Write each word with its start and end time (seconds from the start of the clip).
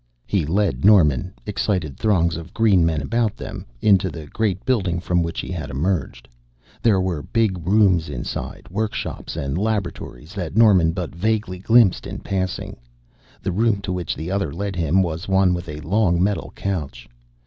He 0.25 0.47
led 0.47 0.83
Norman, 0.83 1.31
excited 1.45 1.95
throngs 1.95 2.35
of 2.35 2.47
the 2.47 2.53
green 2.53 2.83
men 2.83 3.03
about 3.03 3.37
them, 3.37 3.67
into 3.81 4.09
the 4.09 4.25
great 4.25 4.65
building 4.65 4.99
from 4.99 5.21
which 5.21 5.41
he 5.41 5.49
had 5.51 5.69
emerged. 5.69 6.27
There 6.81 6.99
were 6.99 7.21
big 7.21 7.67
rooms 7.67 8.09
inside, 8.09 8.67
workshops 8.71 9.35
and 9.35 9.59
laboratories 9.59 10.33
that 10.33 10.57
Norman 10.57 10.91
but 10.91 11.13
vaguely 11.13 11.59
glimpsed 11.59 12.07
in 12.07 12.17
passing. 12.17 12.77
The 13.43 13.51
room 13.51 13.79
to 13.81 13.93
which 13.93 14.15
the 14.15 14.31
other 14.31 14.51
led 14.51 14.75
him 14.75 15.03
was 15.03 15.27
one 15.27 15.53
with 15.53 15.69
a 15.69 15.79
long 15.81 16.19
metal 16.23 16.51
couch. 16.55 17.07